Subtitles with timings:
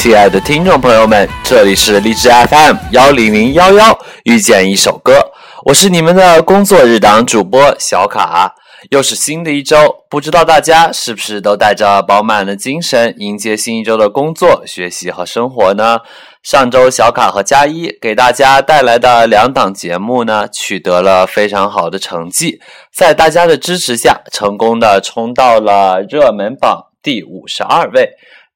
[0.00, 5.12] 亲爱的听众朋友们，这里是荔枝 FM 幺零零幺幺，遇见一首歌，
[5.66, 8.54] 我是你们的工作日党主播小卡。
[8.88, 15.98] 又是新的一周，不知道大家是不是都带着饱满的精神迎接新一周的工作、学习和生活呢？
[16.42, 22.58] 上周小卡和佳一给大家带来的两档节目呢，取得了非常好的成绩，
[22.90, 28.08] 在大家的支持下，成功的冲到了热门榜第五十二位。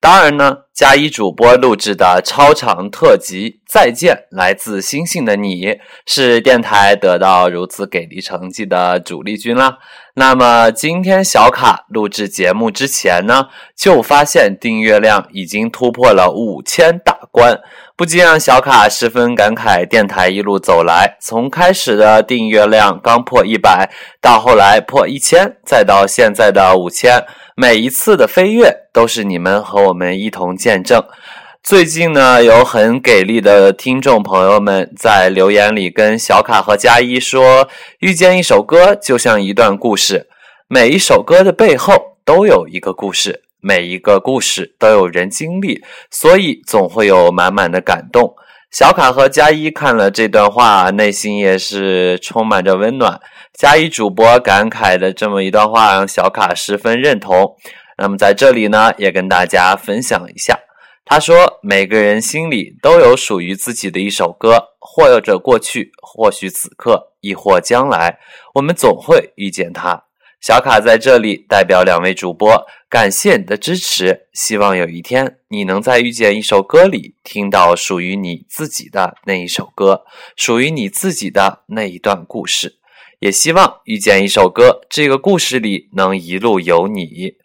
[0.04, 5.64] 当然呢，加一主播录制的超长特辑《再见，来自星星的你》
[6.04, 9.78] 是电台得到如此给力成绩的主力军啦。
[10.16, 17.58] 那么今天小卡录制节目之前呢，就发现订阅量已经突破了五千大关，
[17.96, 19.88] 不禁让小卡十分感慨。
[19.88, 27.24] 电台一路走来，从开始的订阅量刚破一百，到后来破一千，再到现在的五千。
[27.56, 31.00] 每一次的飞跃都是你们和我们一同见证。
[31.62, 37.68] 最近呢，有很给力的听众朋友们在留言里跟小卡和佳一说
[38.00, 40.28] ：“遇见一首歌就像一段故事，
[40.66, 48.34] 每一首歌的背后都有一个故事，每一个故事都有人经历，所以总会有满满的感动。”
[48.74, 53.20] 小卡和佳一看了这段话，内心也是充满着温暖。
[53.52, 57.54] 佳一主播感慨的这么一段话，让小卡十分认同。
[57.98, 60.58] 那么在这里呢，也跟大家分享一下。
[61.04, 68.18] 他说：“每个人心里都有属于自己的一首歌，或者过去，或许此刻，亦或将来，
[68.54, 70.02] 我们总会遇见它。”
[70.46, 74.26] 小卡在这里代表两位主播，感谢你的支持。
[74.34, 80.04] 希望有一天你能在遇见一首歌里听到属于你自己的那一首歌，
[80.36, 82.74] 属于你自己的那一段故事。
[83.20, 87.36] 也希望遇见一首歌，这个故事里能一路有你。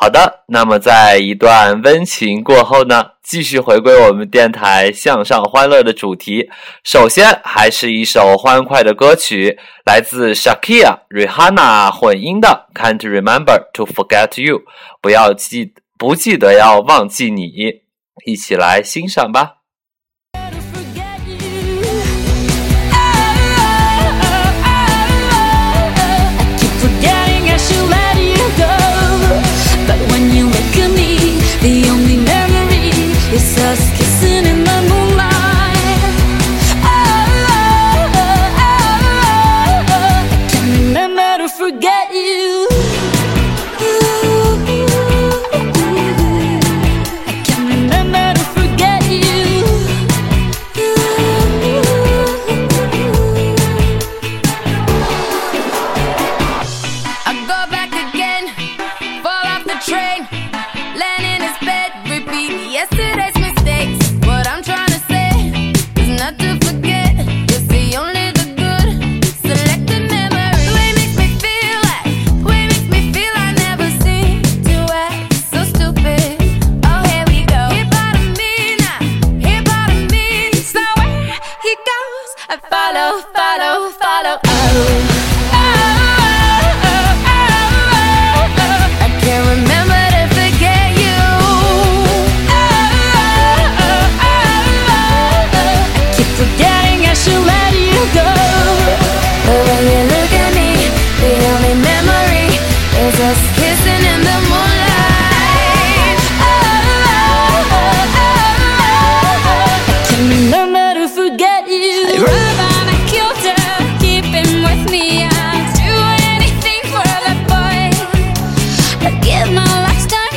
[0.00, 6.48] 好的，那么在一段温情过后呢，继续回归我们电台向上欢乐的主题。
[6.84, 14.58] 首先，还是一首欢快的歌曲，来自 Shakira、Rihanna 混音的《Can't Remember to Forget You》，
[15.02, 17.50] 不要记，不记得要忘记你，
[18.24, 19.57] 一起来欣赏吧。
[33.56, 34.07] us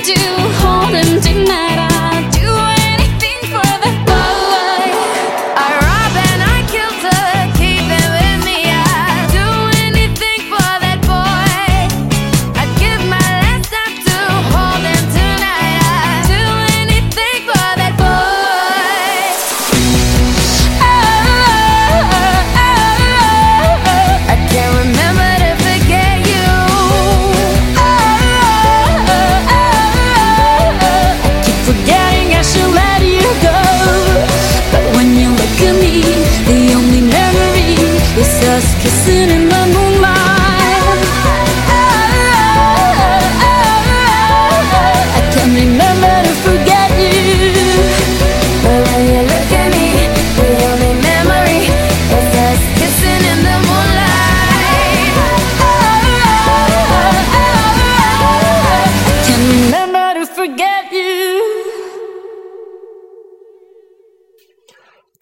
[0.03, 0.40] do.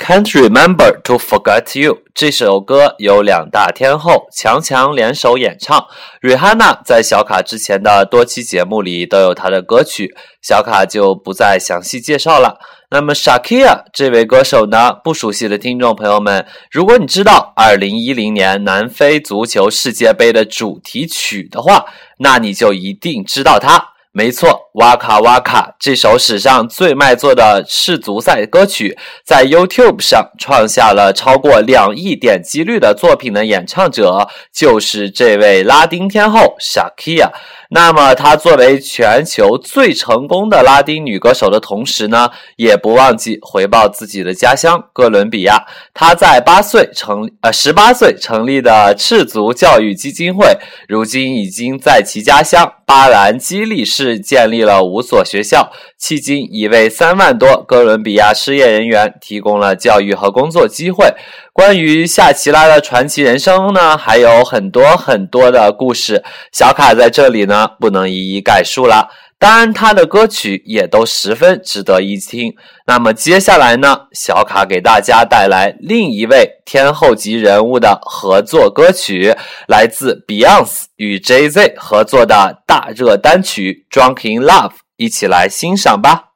[0.09, 2.00] Can't Remember to Forget You。
[2.15, 5.85] 这首歌由两大天后强强联手演唱。
[6.19, 12.57] 瑞哈娜在小卡之前的多期节目里都有她的歌曲，小卡就不再详细介绍了。
[12.89, 14.94] 那么 Shakira 这位歌手呢？
[15.03, 21.85] 不熟悉的听众朋友们，如果你知道2010年南非足球世界杯的主题曲的话，
[22.17, 23.89] 那你就一定知道它。
[24.19, 37.31] 没错，哇卡哇卡这首史上最卖座的世足赛歌曲，在 YouTube 上创下了超过两亿点击率的作品的演唱者，就是这位拉丁天后 Shakira。
[37.71, 45.68] 那么，她作为全球最成功的拉丁女歌手的同时呢，也不忘记回报自己的家乡哥伦比亚。
[45.94, 50.57] 她在八岁成呃十八岁成立的赤足教育基金会，
[50.88, 61.13] 如今已经在其家乡巴兰基利市建立了五所学校，迄今已为三万多哥伦比亚失业人员提供了教育和工作机会。
[61.59, 66.23] 关于夏奇拉的传奇人生呢，还有很多很多的故事，
[66.53, 69.09] 小卡在这里呢不能一一概述了。
[69.38, 72.56] 当然，他的歌曲也都十分值得一听。
[72.88, 79.35] 那么接下来呢，小卡给大家带来另一位天后级人物的合作歌曲，
[79.67, 86.28] 来自 Beyonce 与 Jay Z 合作的大热单曲《Drunk in Love》，一起来欣赏吧。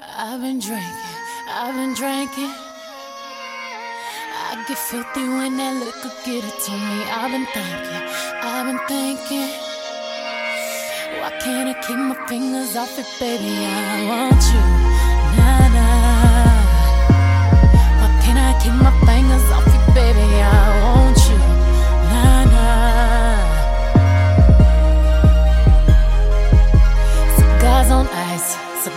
[0.00, 0.82] I've been drinking,
[1.48, 2.50] I've been drinking.
[4.34, 7.04] I get filthy when that liquor get it to me.
[7.14, 8.02] I've been thinking,
[8.42, 9.50] I've been thinking.
[11.20, 13.54] Why can't I keep my fingers off it, baby?
[13.54, 14.62] I want you,
[15.38, 16.58] nah nah.
[18.00, 19.46] Why can't I keep my fingers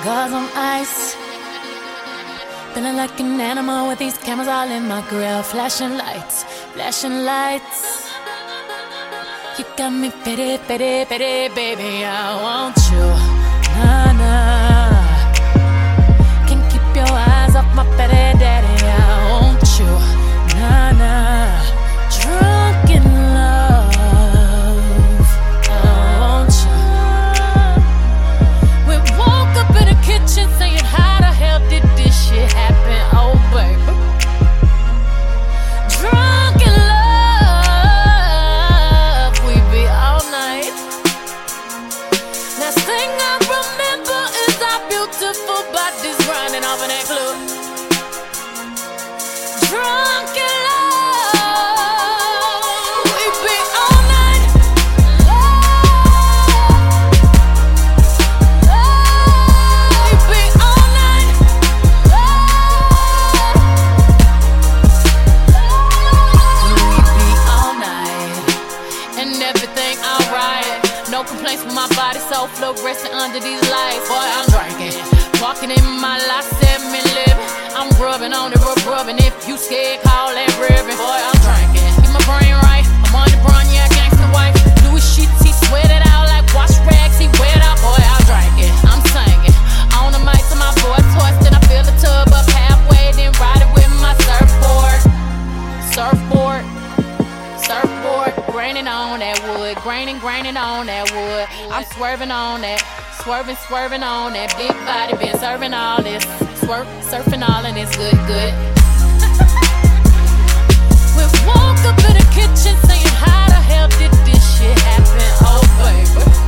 [0.08, 1.16] cigars on ice.
[2.74, 5.44] Feeling like an animal with these cameras all in my grill.
[5.44, 6.44] Flashing lights,
[6.74, 7.80] flashing lights.
[9.58, 12.06] You got me pity, pity, pity, baby.
[12.06, 13.08] I want you.
[13.76, 14.96] Nah, nah.
[16.48, 18.37] Can't keep your eyes off my petty
[78.48, 79.20] on it, rub rubbing.
[79.20, 80.96] If you scared, call that ribbon.
[80.96, 82.88] Boy, I'm drinking, get my brain right.
[83.04, 84.56] I'm on the brown, yeah, gangsta wife.
[84.88, 87.20] Louis sheets, he sweat it out like wash rags.
[87.20, 88.72] He wet out, boy, I'm drinking.
[88.88, 89.56] I'm singing
[90.00, 91.38] on the mic to my voice hoarse.
[91.44, 95.04] Then I fill the tub up halfway, then ride it with my surfboard
[95.92, 96.64] surfboard,
[97.60, 101.48] surfboard, graining on that wood, graining, graining on that wood.
[101.74, 102.80] I'm swerving on that,
[103.24, 106.24] swerving, swerving on that big body, been serving all this,
[106.68, 108.54] swerve, surfing all and it's good, good.
[111.16, 115.30] we woke up in the kitchen saying, How the hell did this shit happen?
[115.48, 116.47] Oh, baby.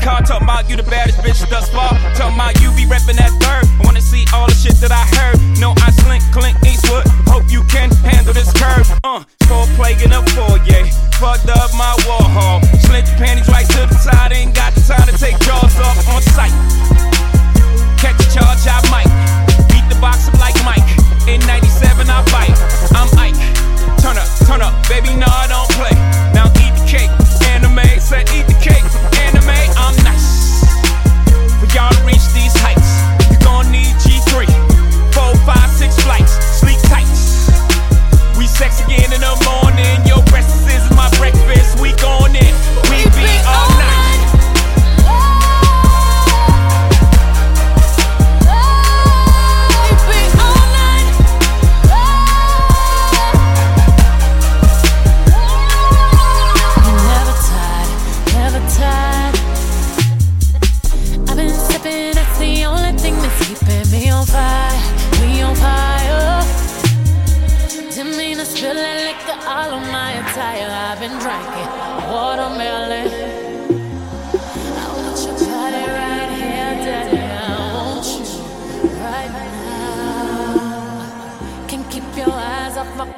[0.00, 1.90] Car, talking about you the baddest bitch thus far.
[2.14, 3.69] Talking about you be reppin' that third.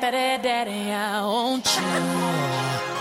[0.01, 2.92] Daddy, daddy, I want you.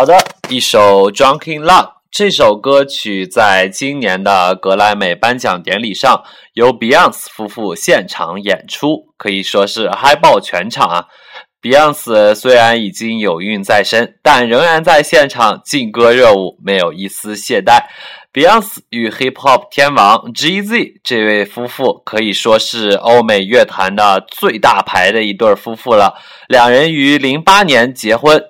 [0.00, 0.16] 好的，
[0.48, 11.04] 一首《Drunk in Love》这首歌曲在今年的格莱美颁奖典礼上由 Beyonce 夫妇现场演出，可以说是嗨爆全场啊
[11.60, 17.82] ！Beyonce 虽然已经有孕在身，但仍然在现场劲歌热舞，没有一丝懈怠。
[18.32, 26.14] Beyonce 与 Hip Hop 天王 G.Z 这位夫妇可以说是欧美乐坛的最大牌的一对夫妇了。
[26.50, 28.42] 两人于零八年结婚，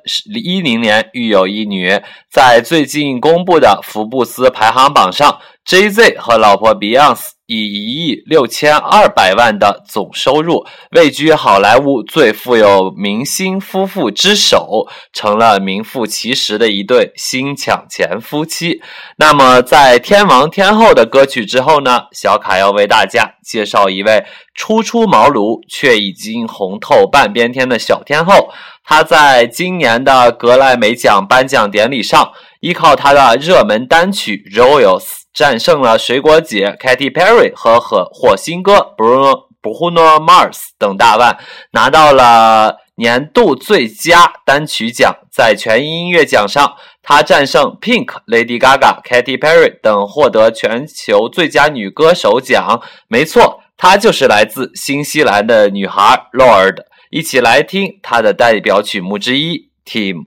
[0.42, 2.00] 一零年育有一女。
[2.30, 18.80] 在最近公布的福布斯排行榜上，J.Z 和老婆 Beyonce 以一亿六千二百万的总收入，位居好莱坞最富有明星夫妇之首，成了名副其实的一对新抢钱夫妻。
[19.18, 24.24] 那么，在天王天后的歌曲之后呢，小卡要为大家介绍一位
[24.60, 28.50] 初出茅庐却已经红透半边天的小天后。
[28.84, 35.00] 她在今年的格莱美奖颁奖典礼上，依靠她的热门单曲《Royals》
[35.32, 41.38] 战胜了水果姐 Katy Perry 和和火星哥 Bruno Bruno Mars 等大腕，
[41.72, 45.16] 拿到了年度最佳单曲奖。
[45.32, 52.82] 在全英音乐奖上，她战胜 Pink、Lady Gaga、Katy Perry 等，获得全球最佳女歌手奖。
[53.08, 56.84] 没错，她就是来自新西兰的女孩 Lord。
[57.08, 60.26] 一起来听她的代表曲目之一《Team》。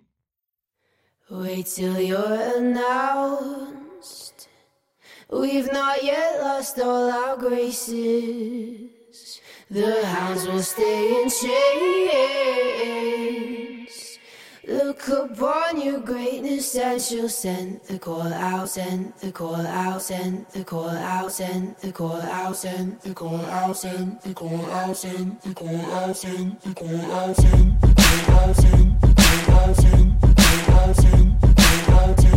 [1.30, 4.48] Wait till you're announced.
[5.30, 8.90] We've not yet lost all our graces.
[9.70, 12.64] The hounds will stay in chains.
[14.66, 20.46] Look upon your greatness and she'll send the call out, send the call out, send
[20.54, 24.96] the call out, send the call out, send the call out, send the call out,
[24.96, 28.32] send the call out, send the call out, send the call out, send the call
[28.32, 29.14] out, send the
[29.46, 30.34] call out, send the
[30.66, 31.84] call out, send the
[32.16, 32.33] call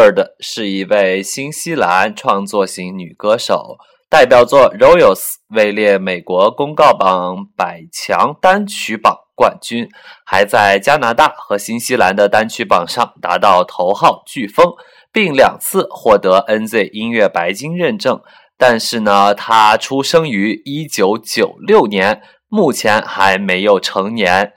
[0.00, 3.76] Bird 是一位新西兰创作型女歌手，
[4.08, 5.18] 代表作《Royals》
[5.50, 9.86] 位列美国公告榜百强单曲榜冠军，
[10.24, 14.72] 还在加拿大和新西兰的单曲榜上达到头号飓风，
[15.12, 18.22] 并两次获得 NZ 音乐白金认证。
[18.56, 24.54] 但是呢，她出生于一九九六年，目前还没有成年。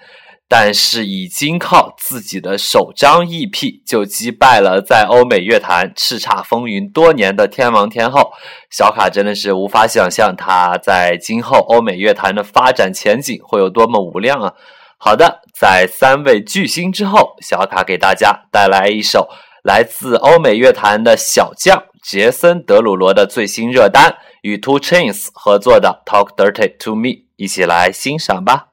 [0.56, 8.32] 但是已经靠自己的首张 EP 就击败了在欧美乐坛叱咤风云多年的天王天后
[8.70, 14.54] 小卡，真的是无法想象他在今后欧美乐坛的发展前景会有多么无量啊！
[15.00, 19.30] 好的，在三位巨星之后，小卡给大家带来一首
[19.64, 28.73] 来自欧美乐坛的小将杰森·德鲁罗的最新热单，与 Two Chains 合作的《Talk Dirty to Me》，一起来欣赏吧。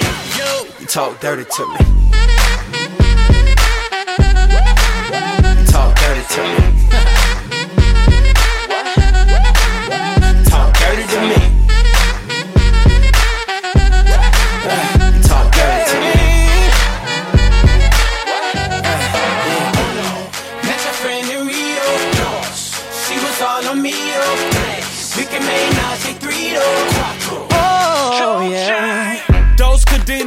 [0.81, 1.77] you, you talk dirty to me.
[5.67, 6.80] Talk dirty to me.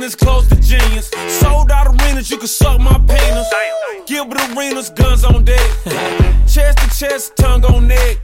[0.05, 1.11] Cadenas close to genius.
[1.41, 3.49] Sold out arenas, you can suck my penis.
[4.07, 5.71] Gilbert arenas, guns on deck.
[6.47, 8.19] chest to chest, tongue on neck.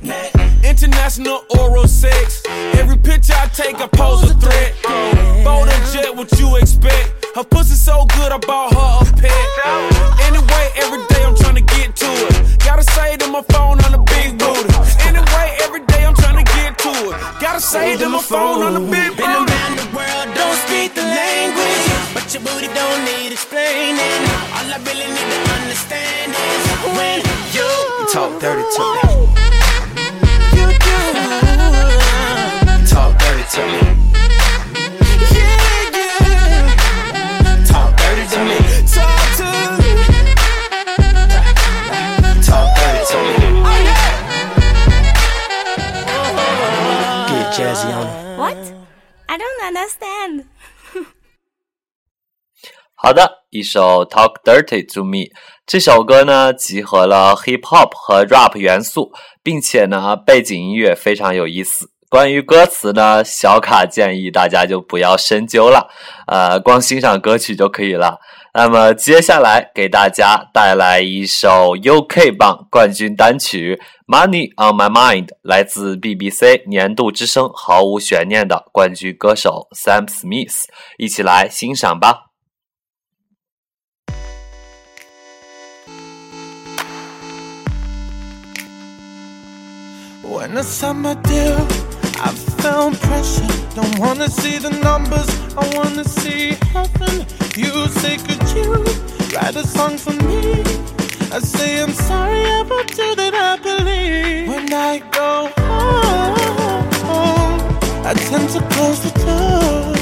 [0.62, 2.42] International oral sex.
[2.74, 4.74] Every picture I take, I pose a threat.
[5.44, 7.24] Bold and jet, what you expect?
[7.34, 9.32] Her pussy so good, I bought her a pet.
[10.28, 12.58] Anyway, every day I'm trying to get to it.
[12.58, 14.68] Gotta say to my phone on the big booty.
[15.08, 17.40] Anyway, every day I'm trying to get to it.
[17.40, 19.49] Gotta say to my phone on the big booty.
[22.30, 22.30] Language.
[22.30, 24.22] But your booty don't need explaining.
[24.54, 26.66] All I really need to understand is
[26.96, 27.18] when
[27.54, 27.68] you
[28.12, 29.08] talk dirty to me.
[30.54, 30.98] You do.
[32.86, 33.82] Talk dirty to me.
[35.34, 35.58] Yeah,
[35.96, 36.74] yeah.
[37.66, 38.58] Talk dirty to me.
[38.86, 39.46] Talk to
[39.78, 39.90] me.
[42.42, 43.34] Talk dirty to me.
[46.06, 48.38] Oh, Get jazzy on 'em.
[48.38, 48.60] What?
[49.28, 50.44] I don't understand.
[53.02, 55.12] 好的，一首《Talk Dirty to Me》
[55.66, 59.10] 这首歌呢，集合了 hip hop 和 rap 元素，
[59.42, 61.90] 并且呢，背景音乐非常有意思。
[62.10, 65.88] 关于歌词呢，小卡建议大家就不要深究了，
[66.26, 68.20] 呃，光欣赏歌曲就可以了。
[68.52, 73.80] 那么接下来给大家带来一首 UK 榜冠军单曲
[74.14, 80.64] 《Money on My Mind》，来自 BBC 年度之声，毫无悬念的冠军歌手 Sam Smith，
[80.98, 82.29] 一起来欣赏吧。
[90.40, 91.58] When I signed my deal,
[92.16, 93.46] I felt pressure.
[93.74, 97.26] Don't wanna see the numbers, I wanna see heaven.
[97.56, 98.72] You say, Could you
[99.34, 100.64] write a song for me?
[101.30, 104.48] I say, I'm sorry about you that I believe.
[104.48, 105.50] When I go
[107.04, 107.60] home,
[108.06, 109.92] I tend to close the door.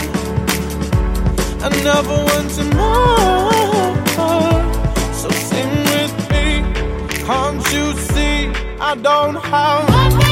[1.66, 3.92] I never want to more.
[5.20, 6.62] So sing with me,
[7.26, 8.52] can't you see?
[8.80, 10.27] I don't have.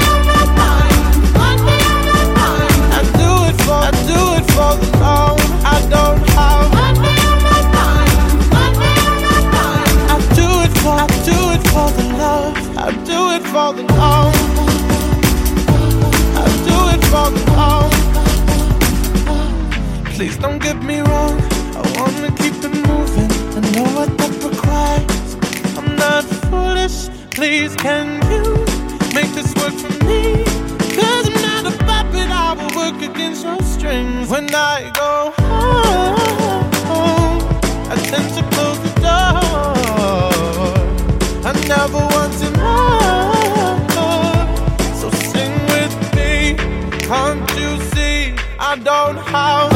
[20.17, 21.39] Please don't get me wrong.
[21.77, 23.31] I wanna keep it moving.
[23.55, 25.37] I know what that requires.
[25.77, 27.11] I'm not foolish.
[27.31, 28.65] Please, can you
[29.15, 30.26] make this work for me?
[33.07, 34.29] Against your strings.
[34.29, 35.33] When I go
[36.89, 37.41] home,
[37.91, 39.43] I tend to close the door.
[41.49, 43.37] I never wanted more.
[45.01, 46.57] So sing with me.
[47.07, 48.35] Can't you see?
[48.59, 49.76] I don't have.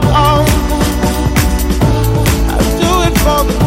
[0.00, 0.44] The.
[2.48, 3.61] I do it for the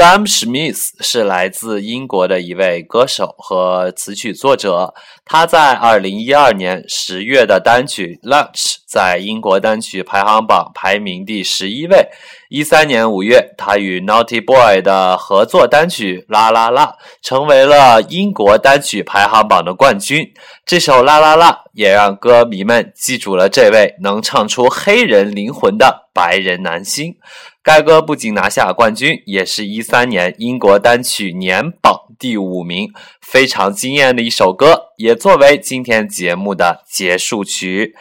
[0.00, 4.94] Sam Smith 是来自英国的一位歌手和词曲作者。
[5.26, 8.54] 他在2012年10月的单曲《Lunch》
[8.88, 12.08] 在英国单曲排行榜排名第十一位。
[12.50, 16.86] 13年5月，他与 Naughty Boy 的合作单曲《啦啦啦》
[17.20, 20.26] 成为了英国单曲排行榜的冠军。
[20.64, 27.14] 这首《啦啦啦》也让歌迷们记住了这位能唱出黑人灵魂的白人男星。
[27.62, 32.88] 该歌不仅拿下冠军，也是一三年英国单曲年榜第五名，
[33.20, 37.94] 非常惊艳的一首歌，也作为今天节目的结束曲。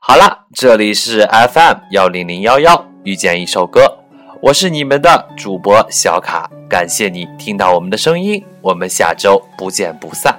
[0.00, 4.00] 好了，这里是 FM 幺零零幺幺，遇见一首歌，
[4.42, 10.38] 我是你们的主播小卡，感谢你听到我们的声音，我们下周不见不散，